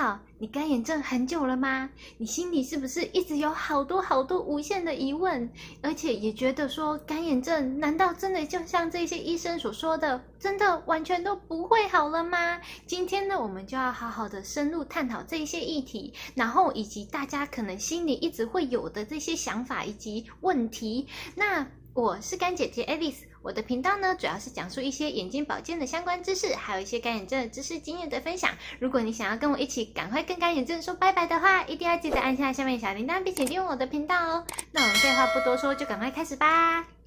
[0.00, 1.90] 好，你干眼症很久了吗？
[2.16, 5.46] 你心里是不是一直有好多好多无限的疑问，
[5.82, 12.58] 而且也觉得说干眼症难道真的就像这些医生所说的，真的完全都不会好了吗？
[12.86, 21.06] 今天呢，我们就要好好的深入探讨这些议题，然后以及大家可能心里一直会有的这些想法以及问题。
[21.34, 23.29] 那我是干姐姐 Alice。
[23.42, 28.50] 我的频道呢，主要是讲述一些眼睛保健的相关知识，还有一些干眼症的知识经验的分享。
[28.78, 34.44] 如果你想要跟我一起赶快跟干眼症说拜拜的话，一定要记得按下下面小铃铛，并且订阅我的频道哦。
[34.72, 36.99] 那我们废话不多说，就赶快开始吧。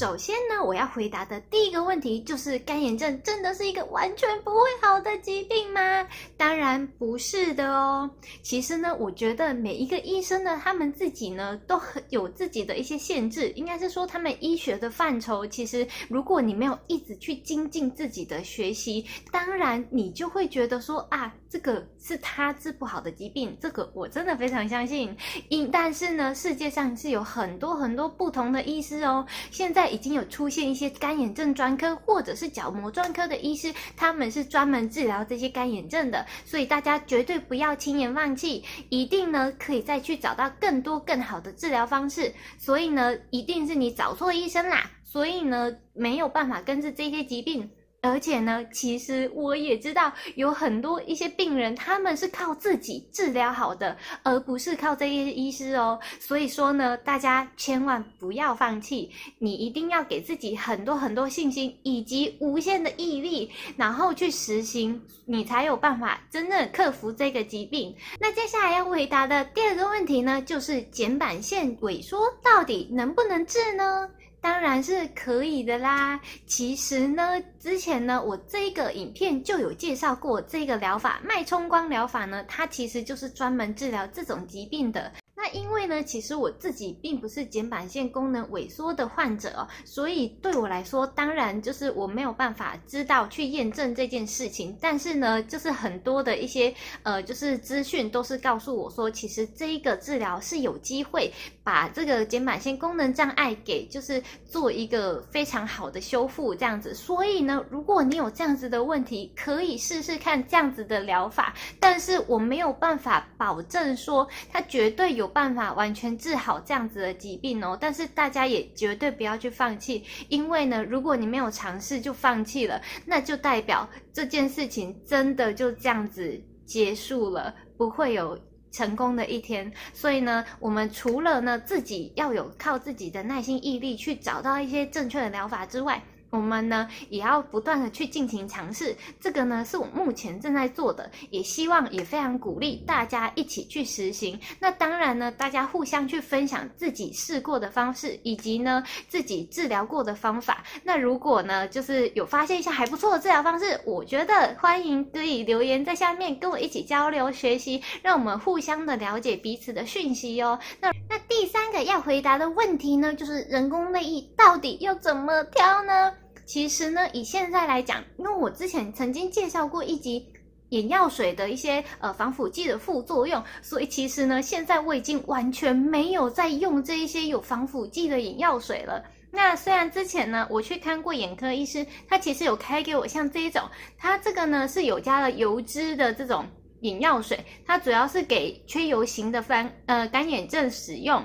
[0.00, 6.08] 首先呢，我要回答的第一个问题就是：干眼症真的是一个完全不会好的疾病吗？
[6.38, 8.10] 当然不是的哦。
[8.40, 15.46] 其实呢，我觉得每一个医生呢，他们自己呢都很有自己的一些限制，应该是说他们医学的范畴。
[15.46, 23.54] 其实，如果你没有一直去精进自己的学习，当然你就会觉得说啊，这个是他治不好的疾病。
[23.60, 25.14] 这个我真的非常相信。
[25.50, 29.26] 因但是呢，世界上是有很多很多不同的医师哦。
[29.50, 29.89] 现在。
[29.90, 42.32] 已经有出现一些干眼症专科或者是角膜专科的医师，他们是专门治疗这些干眼症的，所以大家绝对不要轻言放弃，一定呢可以再去找到更多更好的治疗方式。
[42.58, 47.70] 所以呢，一定是你找错医生啦，所以呢没有办法根治这些疾病。
[48.02, 56.00] 而且呢，其实我也知道有很多一些病人，他们是靠自己治疗好的，而不是靠这些医师哦。
[56.18, 67.94] 所以说呢，大家千万不要放弃，你一定要给自己很多很多信心，以及无限的毅力，然后去实行，你才有办法真正克服这个疾病。
[68.18, 74.08] 那接下来要回答的第二个问题呢，就是瞼板腺萎缩到底能不能治呢？
[74.40, 76.20] 当然是可以的啦。
[76.46, 85.12] 其实呢，之前呢，我这个影片就有介绍过这个疗法——脉冲光疗法呢，它其实就是专门治疗这种疾病的。
[85.42, 94.76] 那因为呢，其实我自己并不是睑板腺功能萎缩的患者哦，所以对我来说，当然就是我没有办法知道去验证这件事情。
[94.82, 96.74] 但是呢，就是很多的一些
[97.04, 101.32] 呃，就是资讯都是告诉我说，其实这一个治疗是有机会
[101.64, 106.94] 把这个睑板腺功能障碍给就是做一个非常好的修复这样子。
[106.94, 111.54] 所以呢，如果你有这样子的问题，可以试试看这样子的疗法。
[111.80, 128.38] 但是我没有办法保证说它绝对有办法完全治好这样子的疾病哦，但是大家也绝对不要去放弃，因为呢，如果你没有尝试就放弃了，那就代表这件事情真的就这样子结束了，不会有
[128.70, 129.72] 成功的一天。
[129.92, 144.38] 所以呢，我们除了呢自己要有靠自己的耐心毅力去找到一些正确的疗法之外，我们呢也要不断的去进行尝试，这个呢是我目前正在做的，也希望也非常鼓励大家一起去实行。
[144.58, 150.64] 那当然呢，大家互相去分享自己试过的方式，以及呢自己治疗过的方法。
[150.84, 160.58] 那如果呢就是有发现一些还不错的治疗方式，我觉得欢迎可以留言在下面跟我一起交流学习，让我们互相的了解彼此的讯息哦。
[160.80, 166.12] 那那第三个要回答的问题呢，就是人工内衣到底要怎么挑呢？
[166.52, 170.26] 其实呢，以现在来讲，因为我之前曾经介绍过一集
[170.70, 179.00] 眼药水的一些呃防腐剂的副作用，所以其实呢，现在我已经完全没有在用这一些有防腐剂的眼药水了。
[179.30, 183.62] 那虽然之前呢，我去看过眼科医师，他其实有开给我像这一种，
[183.96, 186.44] 他这个呢是有加了油脂的这种
[186.80, 191.22] 眼药水，它主要是给缺油型的干呃干眼症使用。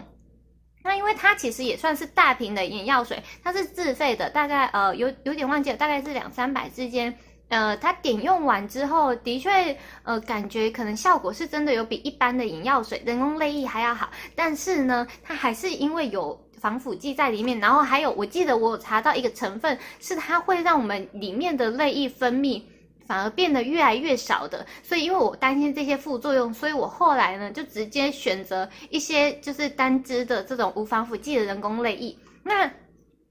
[0.86, 7.18] 那因为它其实也算是大瓶的眼药水，它是自费的，大概呃有有点忘记了，大概是两三百之间。
[7.48, 22.62] 呃，它点用完之后，的确呃感觉可能效果是真的有比一般的眼药水、人工泪液还要好，但是呢，它还是因为有防腐剂在里面，然后还有我记得我有查到一个成分是它会让我们里面的泪液分泌。
[23.08, 32.16] 反而变得越来越少的，所以因为我担心这些副作用，所以我后来呢就直接选择一些就是单支的这种无防腐剂的人工泪液。
[32.44, 32.70] 那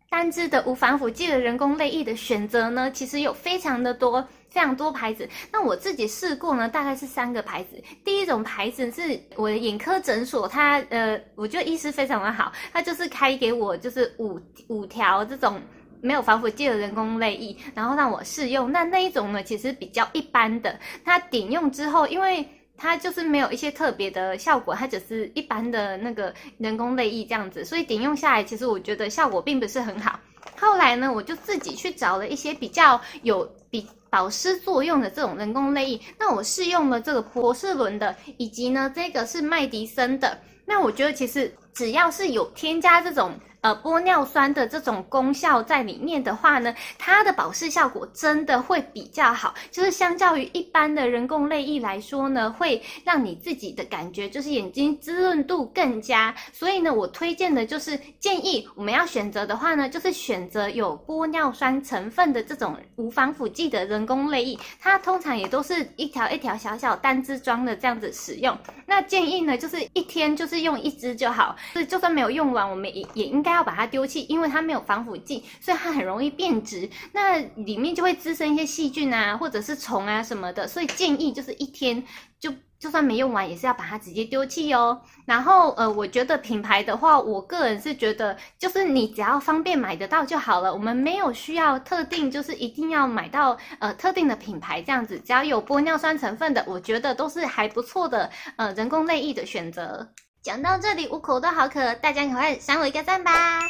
[0.08, 5.28] 单支的无防腐剂的人工泪液的选择呢，其实有非常的多，非常多牌子。
[5.50, 7.82] 那我自己试过呢，大概是三个牌子。
[8.04, 15.60] 第一种牌子是我的眼科诊所，它呃，我觉得医师非常的好，他就是开给我就是五五条这种。
[16.04, 18.70] 没有防腐剂的人工泪液，然后让我试用。
[18.70, 20.78] 那那一种呢，其实比较一般的。
[21.02, 22.46] 它点用之后，因为
[22.76, 30.20] 它就是没有一些特别的效果，它只是一般的那个人工泪液这样子，所以点用下来，其实我觉得效果并不是很好。
[30.58, 40.38] 后来呢，我就自己去找了一些比较有比保湿作用的这种人工泪液，那我试用了这个博士伦的，以及呢这个是麦迪森的。
[40.66, 43.32] 那我觉得其实只要是有添加这种。
[43.64, 56.34] 呃，玻尿酸的这种功效在里面的话呢，它的保湿效果真的会比较好，就是相较于一般的人工泪液来说呢，会让你自己的感觉就是眼睛滋润度更佳。
[56.52, 68.54] 所以呢，我推荐的就是建议我们要选择的话呢，就是选择有玻尿酸成分的这种无防腐剂的人工泪液，它通常也都是一条一条小小单支装的这样子使用。
[68.84, 73.53] 那建议呢，就是一天就是用一支就好，是就算没有用完，我们也也应该。
[73.54, 76.88] 要把它丢弃，因为它没有防腐剂，所以它很容易变质。
[77.12, 80.68] 那里面就会滋生一些细菌啊，或者是虫啊什么的。
[80.68, 82.02] 所以建议就是一天
[82.38, 85.00] 就就算没用完，也是要把它直接丢弃哦。
[85.24, 90.72] 然后呃，我觉得品牌的话，我个人是觉得就是你只要方便买得到就好了。
[90.72, 95.18] 我们没有需要特定，就是一定要买到呃特定的品牌这样子。
[95.20, 100.06] 只要有玻尿酸成分的，我觉得都是还不错的呃人工泪液的选择。
[100.44, 103.60] 讲到这里，我口都好渴，大家赶快赏我一个赞吧！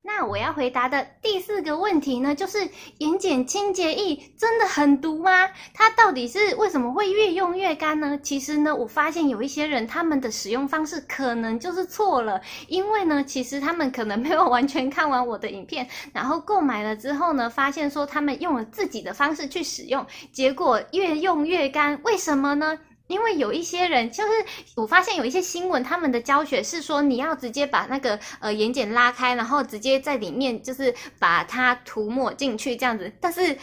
[0.00, 2.66] 那我要回答的第四个问题呢，就是
[2.96, 5.46] 眼睑清洁液真的很毒吗？
[5.74, 8.18] 它到底是为什么会越用越干呢？
[8.22, 22.78] 其实呢，我发现有一些人他们的使用方式可能就是错了，因为呢，其实他们可能没有完全看完我的影片，然后购买了之后呢，发现说他们用了自己的方式去使用，结果越用越干，为什么呢？
[23.12, 24.30] 因为有一些人，就是
[24.74, 33.56] 我发现有一些新闻，他们的教学是说你要直接把那个呃眼睑拉开，然后直接在里面就是把它涂抹进去这样子，但是。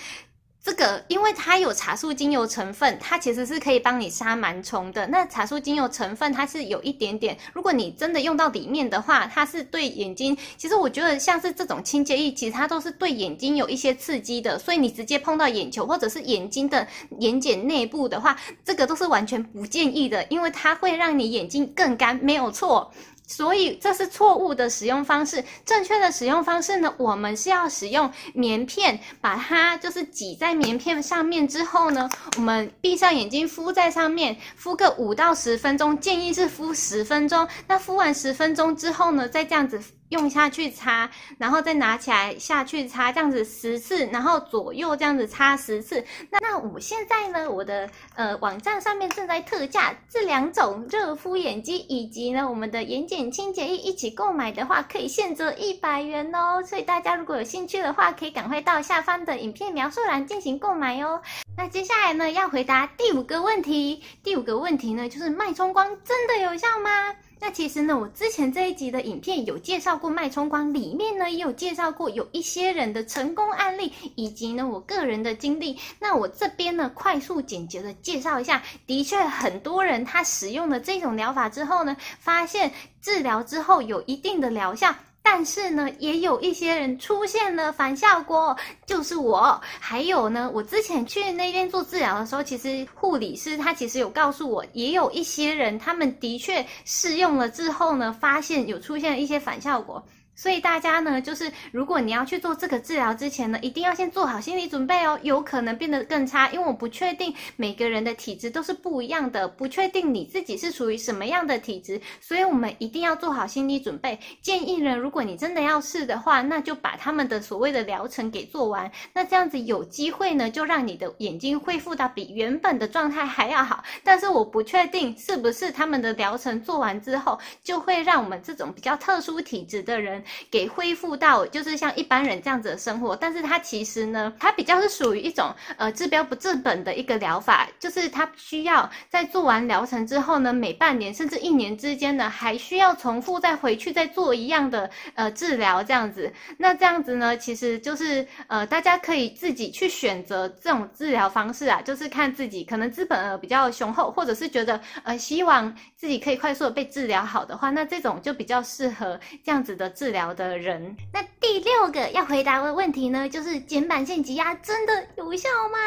[0.62, 5.08] 这个，因为它有茶树精油成分，它其实是可以帮你杀螨虫的。
[5.08, 14.60] 那茶树精油成分它是有一点点，如果你真的用到里面的话，它是对眼睛，其实我觉得像是这种清洁液，其实它都是对眼睛有一些刺激的。
[14.60, 16.86] 所以你直接碰到眼球或者是眼睛的
[17.20, 22.92] 眼睑内部的话，这个都是完全不建议的，因为它会让你眼睛更干，没有错。
[23.30, 37.48] 所以这是错误的使用方式，正确的使用方式呢，我们是要使用棉片，把它就是挤在棉片上面之后呢，我们闭上眼睛敷在上面，敷个五到十分钟，建议是敷十分钟。
[37.68, 39.80] 那敷完十分钟之后呢，再这样子。
[40.10, 46.04] 用下去擦，然后再拿起来下去擦，这样子十次，然后左右这样子擦十次。
[46.30, 56.62] 那那我现在呢，我的呃网站上面正在特价，这两种热敷眼肌以及呢我们的眼睑清洁液一起购买的话，可以现折一百元哦。
[56.64, 61.22] 所以大家如果有兴趣的话，可以赶快到下方的影片描述栏进行购买哦。
[61.56, 64.04] 那接下来呢，要回答第五个问题。
[64.24, 67.14] 第五个问题呢，就是脉冲光真的有效吗？
[67.42, 75.78] 那其实呢，我之前这一集的影片有介绍过脉冲光，里面呢也有介绍过有一些人的成功案例，以及呢我个人的经历。
[76.00, 82.72] 那我这边呢快速简洁的介绍一下，的确很多人他使用了这种疗法之后呢，发现
[83.02, 84.94] 治疗之后有一定的疗效。
[85.32, 89.62] 但是呢，也有一些人出现了反效果，就是我。
[89.80, 100.04] 还有呢，我之前去那边做治疗的时候，其实护理师他其实有告诉我，也有一些人他们的确试用了之后呢，发现有出现一些反效果。
[100.40, 114.18] 所以大家呢，就是如果你要去做这个治疗之前呢，一定要先做好心理准备哦，有可能变得更差，因为我不确定每个人的体质都是不一样的，不确定你自己是属于什么样的体质，所以我们一定要做好心理准备。
[114.42, 123.84] 建议呢，如果你真的要试的话，那就把他们的所谓的疗程给做完，那这样子有机会呢，就让你的眼睛恢复到比原本的状态还要好。
[124.06, 130.24] 但是我不确定是不是他们的疗程做完之后，就会让我们这种比较特殊体质的人。
[130.52, 146.32] 给恢复到就是像一般人这样子的生活，但是它其实呢，它比较是属于一种呃治标不治本的一个疗法，就是它需要在做完疗程之后呢，每半年甚至一年之间呢，还需要重复再回去再做一样的呃治疗这样子。
[146.58, 160.34] 那这样子呢，其实就是呃大家可以自己去选择这种治疗方式啊，就是看自己可能资本额比较雄厚，或者是觉得呃希望自己可以快速的被治疗好的话，那这种就比较适合这样子的治治疗。
[160.34, 165.78] 的人，那第六个要回答的问题呢，就是瞼板腺挤压真的有效吗？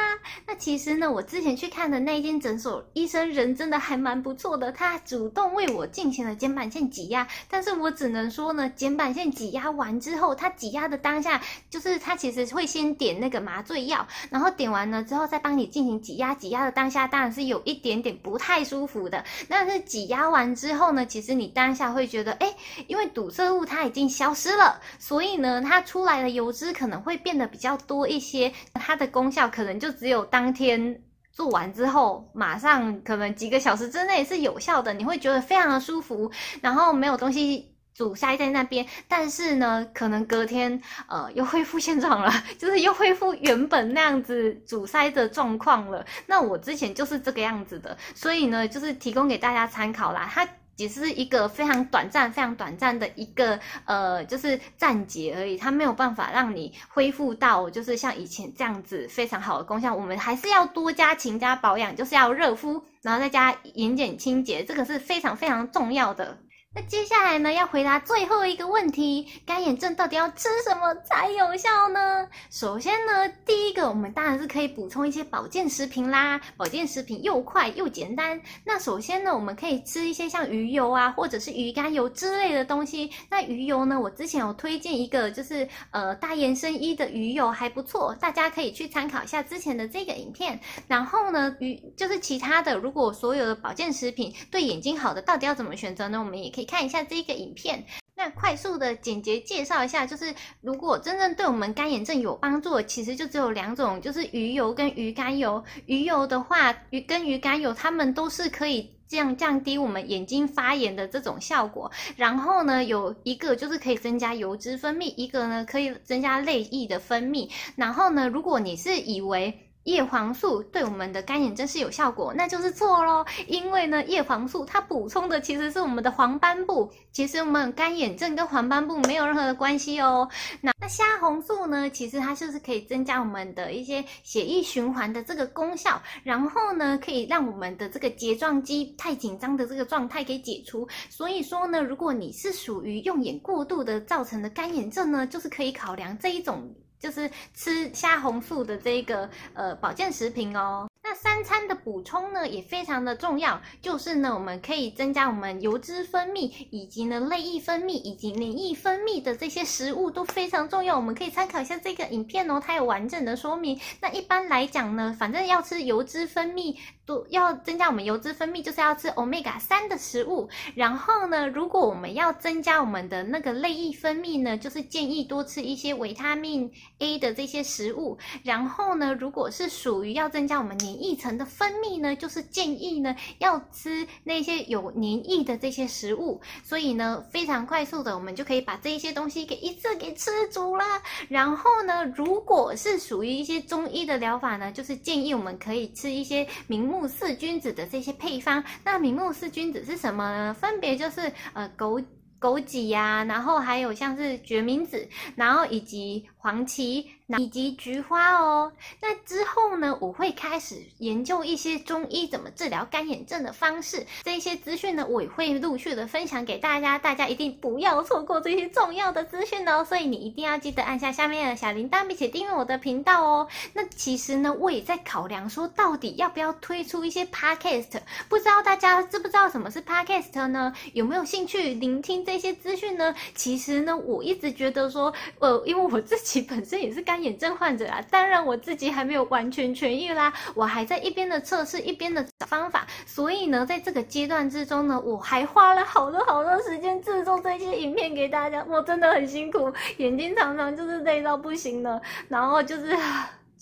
[0.47, 7.26] 那其实呢，我之前去看的那间诊所，医生人真的还蛮不错的，他主动为我进行了瞼板腺挤压。
[7.49, 16.35] 但是我只能说呢，瞼板腺挤压完之后，他挤压的当下，就是他其实会先点那个麻醉药，然后点完了之后再帮你进行挤压。
[16.35, 22.55] 挤压的当下当然是有一点点不太舒服的，但是挤压完之后呢，其实你当下会觉得，哎，
[22.87, 31.02] 因为堵塞物它已经消失了，所以呢，它出来的油脂可能会变得比较多一些，它的功效可能就只有当天
[31.33, 37.69] 做完之后，马上可能几个小时之内是有效的，你会觉得非常的舒服，然后没有东西。
[37.95, 46.02] 阻塞在那边，但是呢，可能隔天呃 又恢复现状了， 就是又恢复原本那样子阻塞的状况了。
[46.26, 50.26] 那我之前就是这个样子的，所以呢，就是提供给大家参考啦。
[50.33, 59.95] 它只是一个非常短暂、非常短暂的一个呃，就是暂解而已，它没有办法让你恢复到就是像以前这样子非常好的功效。
[59.95, 66.38] 我们还是要多加勤加保养，就是要热敷，然后再加眼睑清洁，这个是非常非常重要的。
[66.75, 72.26] 那接下来呢，要回答最后一个问题：干眼症到底要吃什么才有效呢？
[72.50, 78.41] 首先呢，第一个我们当然是可以补充一些保健食品啦，保健食品又快又简单。
[78.64, 83.11] 那首先呢，我们可以吃一些像鱼油啊，或者是鱼肝油之类的东西。
[83.29, 90.59] 那鱼油呢，我之前有推荐一个，就是呃大延伸一的鱼油还不错，大家可以去参考一下之前的这个影片。
[90.88, 96.19] 然后呢，鱼就是其他的，如果所有的保健食品对眼睛好的，到底要怎么选择呢？
[96.19, 96.62] 我们也可以。
[96.64, 105.62] 看一下这个影片，那快速的简洁介绍一下，就是如果真正对我们干眼症有帮助，其实就只有两种，就是鱼油跟鱼肝油。
[105.87, 111.90] 鱼油的话，鱼跟鱼肝油，它们都是可以这样降低我们眼睛发炎的这种效果。
[112.16, 117.50] 然后呢，有一个就是可以增加油脂分泌，一个呢可以增加泪液的分泌。
[117.76, 119.52] 然后呢，如果你是以为
[119.84, 123.24] 叶黄素对我们的干眼症是有效果，那就是错喽。
[123.46, 130.28] 因为呢，叶黄素它补充的其实是我们的黄斑部，其实我们干眼症跟黄斑部没有任何的关系哦。
[130.60, 140.86] 那那虾红素呢，其实它就是可以增加我们的一些血液循环的这个功效，然后呢，可以让我们的这个睫状肌太紧张的这个状态给解除。
[141.10, 146.72] 所以说呢，如果你是属于用眼过度的造成的干眼症呢，就是可以考量这一种。
[147.02, 150.88] 就是吃虾红素的这个呃保健食品哦。
[151.02, 160.96] 那三餐的补充呢，也非常的重要，就是呢，我们可以增加我们油脂分泌，以及呢泪液分泌，以及黏液分泌的这些食物都非常重要。
[160.96, 163.78] 我们可以参考一下这个影片哦，它有完整的说明。
[164.00, 170.49] 那一般来讲呢，反正要吃油脂分泌，多要增加我们油脂分泌，就是要吃 Omega 三的食物。
[170.75, 178.18] 然后呢，如果我们要增加我们的那个泪液分泌呢，就是建议多吃一些维他命 A 的这些食物。
[178.44, 190.84] 然后呢，如果是属于要增加我们黏液层的分泌呢，就是建议呢要吃那些有黏液的这些食物，所以呢非常快速的，我们就可以把这一些东西给一次给吃足了。
[191.28, 198.62] 然后呢，如果是属于一些中医的疗法呢，就是建议我们可以吃一些明目四君子的这些配方。
[198.84, 200.54] 那明目四君子是什么呢？
[200.54, 202.04] 分别就是呃枸
[202.40, 207.06] 枸杞呀，然后还有像是决明子，然后以及黄芪。
[207.38, 214.06] 以及菊花哦，那之后呢，我会开始研究一些中医怎么治疗干眼症的方式。
[214.22, 219.84] 这些资讯呢，我也会陆续的分享给大家，大家一定不要错过这些重要的资讯哦。
[219.84, 223.48] 所以你一定要记得按下下面的小铃铛，并且订阅我的频道哦。
[223.72, 228.00] 那其实呢，我也在考量说，到底要不要推出一些 podcast？
[228.28, 230.72] 不知道大家知不知道什么是 podcast 呢？
[230.92, 233.14] 有没有兴趣聆听这些资讯呢？
[233.34, 252.97] 其实呢，我一直觉得说，呃，因为我自己本身也是干眼症患者啊，当然我自己还没有完全痊愈啦，我还在一边的测试一边的方法，所以呢，在这个阶段之中呢，我还花了好多好多时间制作这些影片给大家，我真的很辛苦，眼睛常常就是累到不行了，然后就是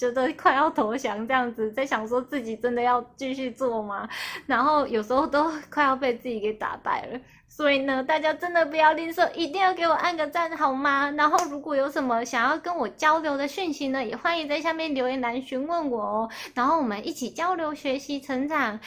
[0.01, 4.09] 觉得快要投降这样子，在想说自己真的要继续做吗？
[4.47, 7.21] 然后有时候都快要被自己给打败了。
[7.47, 11.11] 所以呢，大家真的不要吝啬，一定要给我按个赞，好吗？
[11.11, 16.31] 然后如果有什么想要跟我交流的讯息呢，也欢迎在下面留言栏询问我哦。
[16.55, 18.81] 然后我们一起交流、学习、成长。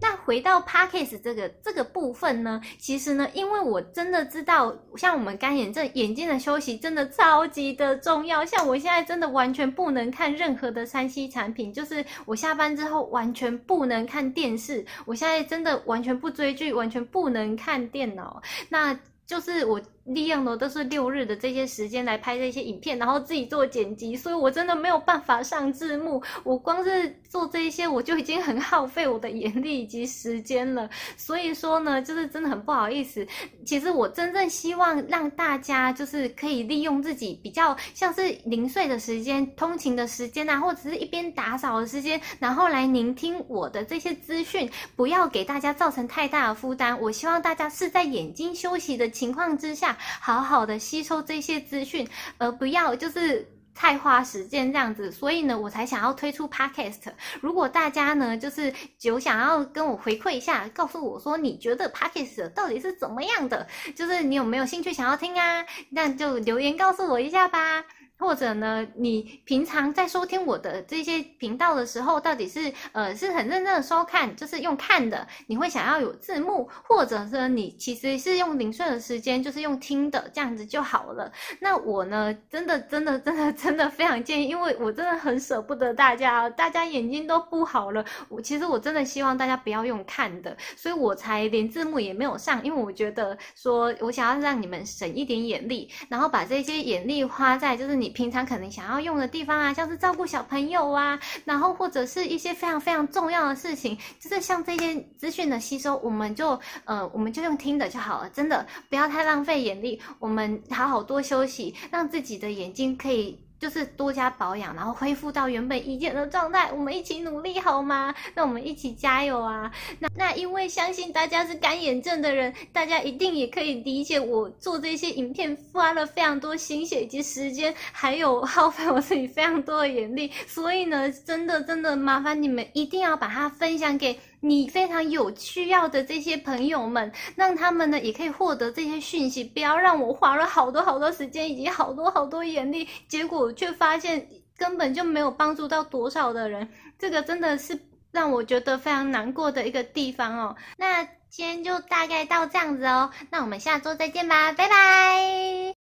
[0.00, 8.44] 那回到 Podcast 这个这个部分呢，其实呢，因为我真的知道，像我们干眼症，眼睛的休息真的超级的重要。
[8.44, 18.42] 像我现在真的完全不能看任何的 3C 产品，就是我下班之后完全不能看电视，我现在真的完全不追剧，完全不能看电脑。
[18.68, 26.22] 那就是我利用的都是六日的这些时间来拍这些影片，然后自己做剪辑，所以我真的没有办法上字幕。
[26.42, 30.88] 我光是做这一些，我就已经很耗费我的眼力以及时间了。
[31.16, 33.26] 所以说呢，就是真的很不好意思。
[33.64, 47.00] 其实我真正希望让大家就是可以利用自己比较像是零碎的时间、通勤的时间啊，或者是一边打扫的时间，然后来聆听我的这些资讯，不要给大家造成太大的负担。
[47.00, 55.10] 我希望大家是在眼睛休息的情况之下，好好的吸收这些资讯，而不要就是太花时间这样子。
[55.10, 57.12] 所以呢，我才想要推出 Podcast。
[57.40, 63.66] 如果大家呢，就是有想要跟我回馈一下，告诉我说你觉得 Podcast 到底是怎么样的，
[63.96, 65.64] 就是你有没有兴趣想要听啊？
[65.90, 67.84] 那就留言告诉我一下吧。
[68.20, 81.32] 或者呢，你平常在收听我的这些频道的时候，到底是呃是很认真的收看，就是用看的，你会想要有字幕，或者是你其实是用零碎的时间，就是用听的，这样子就好了。
[81.60, 88.04] 那我呢，真的真的真的真的非常建议，因为我真的很舍不得大家，大家眼睛都不好了。
[88.28, 98.09] 我其实我真的希望大家不要用看的，所以我才连字幕也没有上，因为我觉得说我想要让你们省一点眼力，然后把这些眼力花在就是你。
[98.10, 113.49] 平常可能想要用的地方啊，像是照顾小朋友啊，然后或者是一些非常非常重要的事情，就是像这些资讯的吸收，我们就呃，我们就用听的就好了，真的不要太浪费眼力，我们好好多休息，让自己的眼睛可以。
[113.60, 116.72] 就是多加保养，然后恢复到原本以前的状态。
[116.72, 118.14] 我们一起努力好吗？
[118.34, 119.70] 那我们一起加油啊！
[119.98, 130.32] 那那因为相信大家是干眼症的人，大家一定也可以理解我做这些影片花了非常多心血以及时间，还有耗费我自己非常多的眼力。
[130.46, 134.18] 所以呢，真的真的麻烦你们一定要把它分享给。
[134.40, 146.68] 你非常有需要的这些朋友们，让他们呢也可以获得这些讯息，不要让我花了好多好多时间以及好多好多眼力，结果却发现根本就没有帮助到多少的人，
[146.98, 147.78] 这个真的是
[148.12, 150.56] 让我觉得非常难过的一个地方哦。
[150.76, 155.79] 那今天就大概到这样子哦，那我们下周再见吧，拜拜。